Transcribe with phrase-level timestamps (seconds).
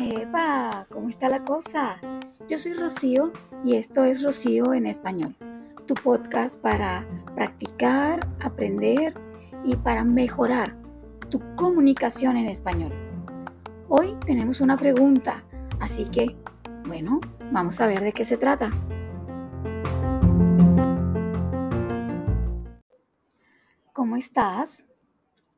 [0.00, 1.98] Epa, ¿cómo está la cosa?
[2.48, 3.34] Yo soy Rocío
[3.66, 5.36] y esto es Rocío en español,
[5.84, 9.12] tu podcast para practicar, aprender
[9.62, 10.74] y para mejorar
[11.28, 12.92] tu comunicación en español.
[13.90, 15.44] Hoy tenemos una pregunta,
[15.80, 16.34] así que,
[16.86, 17.20] bueno,
[17.52, 18.72] vamos a ver de qué se trata.
[24.18, 24.84] Estás?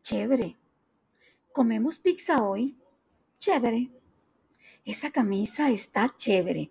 [0.03, 0.57] Chévere.
[1.53, 2.77] ¿Comemos pizza hoy?
[3.39, 3.91] Chévere.
[4.85, 6.71] Esa camisa está chévere.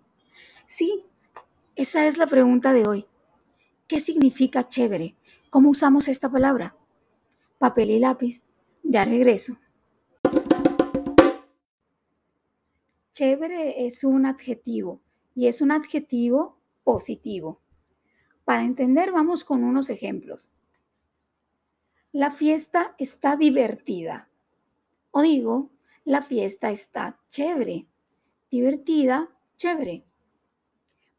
[0.66, 1.04] Sí,
[1.76, 3.06] esa es la pregunta de hoy.
[3.86, 5.16] ¿Qué significa chévere?
[5.50, 6.76] ¿Cómo usamos esta palabra?
[7.58, 8.44] Papel y lápiz.
[8.82, 9.58] Ya regreso.
[13.12, 15.02] Chévere es un adjetivo
[15.34, 17.60] y es un adjetivo positivo.
[18.44, 20.52] Para entender vamos con unos ejemplos.
[22.12, 24.28] La fiesta está divertida.
[25.12, 25.70] O digo,
[26.04, 27.86] la fiesta está chévere.
[28.50, 30.04] Divertida, chévere.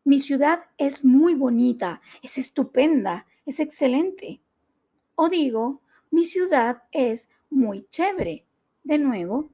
[0.03, 4.42] Mi ciudad es muy bonita, es estupenda, es excelente.
[5.16, 8.45] O digo, mi ciudad es muy chévere.
[8.83, 9.50] De nuevo,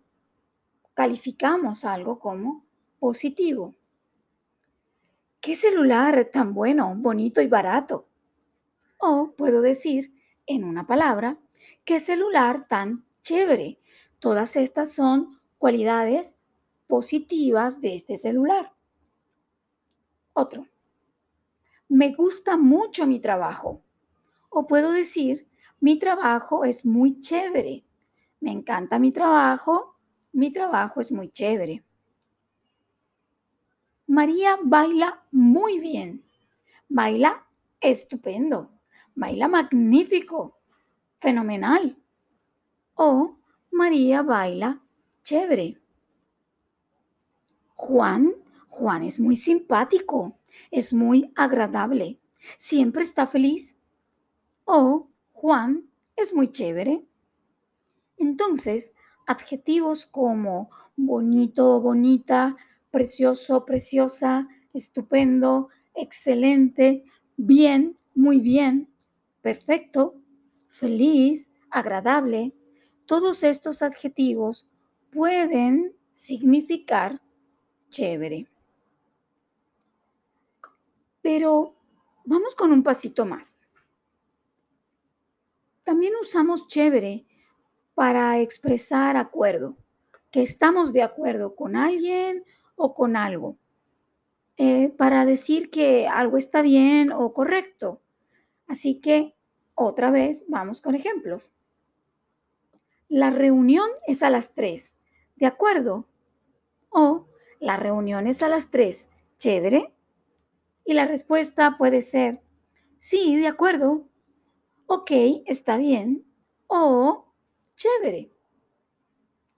[0.96, 2.66] calificamos algo como
[2.98, 3.76] positivo.
[5.40, 8.08] ¿Qué celular tan bueno, bonito y barato?
[8.98, 10.17] O puedo decir,
[10.48, 11.38] en una palabra,
[11.86, 13.80] qué celular tan chévere.
[14.20, 16.34] Todas estas son cualidades
[16.88, 18.73] positivas de este celular.
[20.34, 20.67] Otro.
[21.89, 23.81] Me gusta mucho mi trabajo.
[24.50, 25.48] O puedo decir,
[25.80, 27.84] mi trabajo es muy chévere.
[28.39, 29.95] Me encanta mi trabajo.
[30.32, 31.84] Mi trabajo es muy chévere.
[34.08, 36.23] María baila muy bien.
[36.88, 37.45] Baila
[37.82, 38.77] estupendo
[39.18, 40.60] baila magnífico,
[41.20, 41.98] fenomenal.
[42.94, 43.36] O
[43.72, 44.80] María baila
[45.23, 45.82] chévere.
[47.73, 48.34] Juan,
[48.70, 50.38] Juan es muy simpático,
[50.72, 52.20] es muy agradable,
[52.58, 53.76] siempre está feliz.
[54.66, 57.04] O Juan es muy chévere.
[58.17, 58.94] Entonces,
[59.26, 62.55] adjetivos como bonito, bonita,
[62.92, 67.04] precioso, preciosa, estupendo, excelente,
[67.36, 68.89] bien, muy bien,
[69.42, 70.15] perfecto,
[70.67, 72.53] feliz, agradable,
[73.05, 74.67] todos estos adjetivos
[75.11, 77.21] pueden significar
[77.89, 78.48] chévere.
[81.21, 81.75] Pero
[82.25, 83.55] vamos con un pasito más.
[85.83, 87.25] También usamos chévere
[87.95, 89.77] para expresar acuerdo,
[90.31, 92.43] que estamos de acuerdo con alguien
[92.75, 93.58] o con algo,
[94.58, 98.02] eh, para decir que algo está bien o correcto.
[98.67, 99.36] Así que
[99.76, 101.54] otra vez, vamos con ejemplos.
[103.08, 104.94] La reunión es a las 3,
[105.36, 106.08] ¿de acuerdo?
[106.89, 107.28] O
[107.60, 109.08] la reunión es a las 3,
[109.38, 109.94] ¿chévere?
[110.83, 112.42] Y la respuesta puede ser,
[113.00, 114.08] sí, de acuerdo.
[114.88, 115.11] Ok,
[115.45, 116.26] está bien.
[116.67, 117.34] O,
[117.76, 118.32] chévere.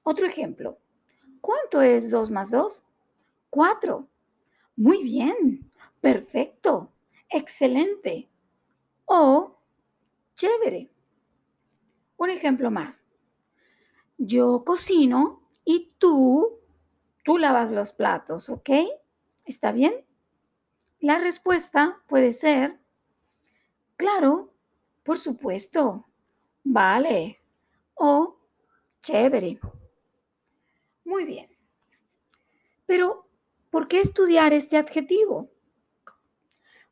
[0.03, 0.79] Otro ejemplo.
[1.41, 2.83] ¿Cuánto es 2 más 2?
[3.49, 4.07] 4.
[4.75, 5.71] Muy bien.
[6.01, 6.91] Perfecto.
[7.29, 8.28] Excelente.
[9.11, 9.57] O,
[10.35, 10.87] chévere.
[12.17, 13.03] Un ejemplo más.
[14.19, 16.59] Yo cocino y tú,
[17.23, 18.69] tú lavas los platos, ¿ok?
[19.45, 20.05] ¿Está bien?
[20.99, 22.79] La respuesta puede ser,
[23.97, 24.53] claro,
[25.01, 26.07] por supuesto,
[26.63, 27.41] vale
[27.95, 28.37] o
[29.01, 29.59] chévere.
[31.03, 31.49] Muy bien.
[32.85, 33.27] Pero,
[33.71, 35.49] ¿por qué estudiar este adjetivo?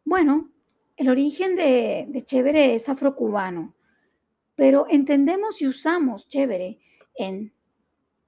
[0.03, 0.49] Bueno,
[0.97, 3.75] el origen de, chévere es afrocubano,
[4.55, 6.79] pero entendemos y usamos chévere
[7.15, 7.53] en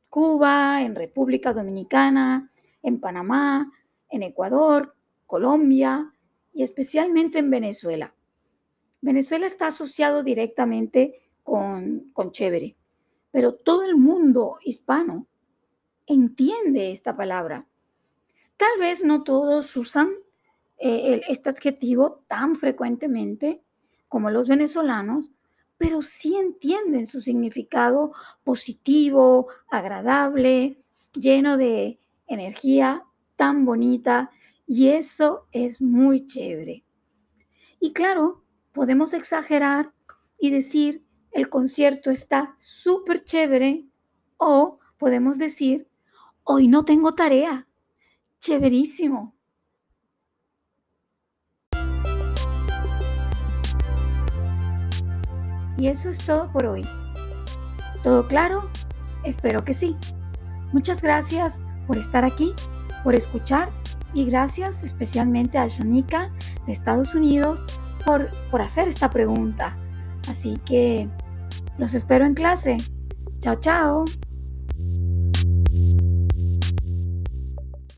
[0.07, 2.51] Cuba, en República Dominicana,
[2.83, 3.71] en Panamá,
[4.07, 6.13] en Ecuador, Colombia
[6.53, 8.13] y especialmente en Venezuela.
[9.01, 12.77] Venezuela está asociado directamente con, con chévere,
[13.31, 15.25] pero todo el mundo hispano
[16.05, 17.67] entiende esta palabra.
[18.57, 20.11] Tal vez no todos usan
[20.79, 23.61] eh, este adjetivo tan frecuentemente
[24.07, 25.29] como los venezolanos,
[25.77, 28.11] pero sí entienden su significado
[28.43, 30.81] positivo, agradable,
[31.13, 33.03] lleno de energía
[33.35, 34.31] tan bonita
[34.67, 36.83] y eso es muy chévere.
[37.79, 39.93] Y claro, podemos exagerar
[40.37, 43.85] y decir el concierto está súper chévere
[44.37, 45.87] o podemos decir
[46.43, 47.67] hoy no tengo tarea,
[48.39, 49.38] chéverísimo.
[55.79, 56.85] Y eso es todo por hoy.
[58.03, 58.69] ¿Todo claro?
[59.23, 59.95] Espero que sí.
[60.73, 62.53] Muchas gracias por estar aquí,
[63.03, 63.69] por escuchar
[64.13, 66.31] y gracias especialmente a Shanika
[66.65, 67.63] de Estados Unidos
[68.05, 69.77] por, por hacer esta pregunta.
[70.27, 71.07] Así que
[71.77, 72.77] los espero en clase.
[73.39, 74.05] Chao, chao.